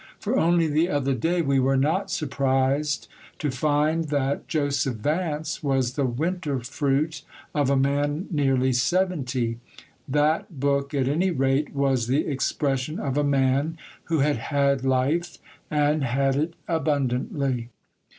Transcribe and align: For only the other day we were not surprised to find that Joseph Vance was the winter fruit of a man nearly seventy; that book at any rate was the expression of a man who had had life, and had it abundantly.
For 0.19 0.35
only 0.39 0.65
the 0.65 0.89
other 0.89 1.13
day 1.13 1.43
we 1.43 1.59
were 1.59 1.77
not 1.77 2.09
surprised 2.09 3.07
to 3.37 3.51
find 3.51 4.05
that 4.05 4.47
Joseph 4.47 4.95
Vance 4.95 5.61
was 5.61 5.93
the 5.93 6.05
winter 6.07 6.59
fruit 6.61 7.21
of 7.53 7.69
a 7.69 7.77
man 7.77 8.25
nearly 8.31 8.73
seventy; 8.73 9.59
that 10.07 10.59
book 10.59 10.95
at 10.95 11.07
any 11.07 11.29
rate 11.29 11.75
was 11.75 12.07
the 12.07 12.25
expression 12.25 12.99
of 12.99 13.15
a 13.15 13.23
man 13.23 13.77
who 14.05 14.21
had 14.21 14.37
had 14.37 14.83
life, 14.83 15.37
and 15.69 16.03
had 16.03 16.35
it 16.35 16.55
abundantly. 16.67 17.69